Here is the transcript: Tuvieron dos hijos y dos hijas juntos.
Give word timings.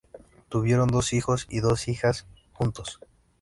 Tuvieron 0.49 0.87
dos 0.87 1.13
hijos 1.13 1.45
y 1.47 1.59
dos 1.59 1.87
hijas 1.87 2.25
juntos. 2.53 2.99